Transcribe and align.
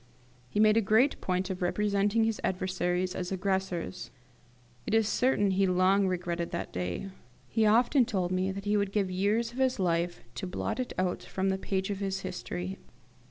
He 0.49 0.59
made 0.59 0.77
a 0.77 0.81
great 0.81 1.21
point 1.21 1.51
of 1.51 1.61
representing 1.61 2.23
his 2.23 2.41
adversaries 2.43 3.13
as 3.13 3.29
the 3.29 3.35
aggressors. 3.35 4.09
It 4.87 4.95
is 4.95 5.07
certain 5.07 5.51
he 5.51 5.67
long 5.67 6.07
regretted 6.07 6.49
that 6.49 6.73
day. 6.73 7.11
He 7.47 7.67
often 7.67 8.05
told 8.05 8.31
me 8.31 8.51
that 8.51 8.65
he 8.65 8.75
would 8.77 8.91
give 8.91 9.11
years 9.11 9.51
of 9.51 9.59
his 9.59 9.77
life 9.77 10.23
to 10.33 10.47
blot 10.47 10.79
it 10.79 10.91
out 10.97 11.21
from 11.21 11.49
the 11.49 11.57
page 11.59 11.91
of 11.91 11.99
his 11.99 12.21
history. 12.21 12.79